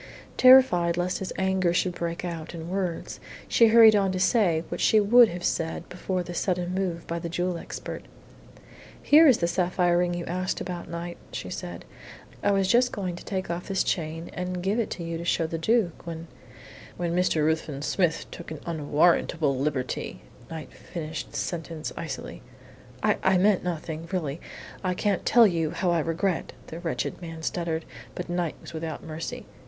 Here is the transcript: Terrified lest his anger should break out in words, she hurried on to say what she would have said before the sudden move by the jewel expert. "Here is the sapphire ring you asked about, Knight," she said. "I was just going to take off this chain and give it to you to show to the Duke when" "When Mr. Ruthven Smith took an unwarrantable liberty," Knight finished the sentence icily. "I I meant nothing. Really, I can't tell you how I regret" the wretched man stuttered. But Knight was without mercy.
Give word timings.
Terrified 0.35 0.97
lest 0.97 1.19
his 1.19 1.31
anger 1.37 1.75
should 1.75 1.93
break 1.93 2.25
out 2.25 2.55
in 2.55 2.69
words, 2.71 3.19
she 3.47 3.67
hurried 3.67 3.95
on 3.95 4.11
to 4.11 4.19
say 4.19 4.63
what 4.69 4.81
she 4.81 4.99
would 4.99 5.29
have 5.29 5.43
said 5.43 5.87
before 5.89 6.23
the 6.23 6.33
sudden 6.33 6.73
move 6.73 7.05
by 7.05 7.19
the 7.19 7.29
jewel 7.29 7.55
expert. 7.55 8.05
"Here 8.99 9.27
is 9.27 9.37
the 9.37 9.47
sapphire 9.47 9.99
ring 9.99 10.15
you 10.15 10.25
asked 10.25 10.59
about, 10.59 10.89
Knight," 10.89 11.19
she 11.31 11.51
said. 11.51 11.85
"I 12.41 12.49
was 12.49 12.67
just 12.67 12.91
going 12.91 13.15
to 13.15 13.23
take 13.23 13.51
off 13.51 13.67
this 13.67 13.83
chain 13.83 14.31
and 14.33 14.63
give 14.63 14.79
it 14.79 14.89
to 14.89 15.03
you 15.03 15.19
to 15.19 15.23
show 15.23 15.43
to 15.43 15.51
the 15.51 15.57
Duke 15.59 16.07
when" 16.07 16.25
"When 16.97 17.15
Mr. 17.15 17.45
Ruthven 17.45 17.83
Smith 17.83 18.25
took 18.31 18.49
an 18.49 18.59
unwarrantable 18.65 19.55
liberty," 19.55 20.23
Knight 20.49 20.73
finished 20.73 21.29
the 21.33 21.37
sentence 21.37 21.93
icily. 21.95 22.41
"I 23.03 23.17
I 23.21 23.37
meant 23.37 23.63
nothing. 23.63 24.09
Really, 24.11 24.41
I 24.83 24.95
can't 24.95 25.27
tell 25.27 25.45
you 25.45 25.69
how 25.69 25.91
I 25.91 25.99
regret" 25.99 26.53
the 26.65 26.79
wretched 26.79 27.21
man 27.21 27.43
stuttered. 27.43 27.85
But 28.15 28.29
Knight 28.29 28.55
was 28.63 28.73
without 28.73 29.03
mercy. 29.03 29.45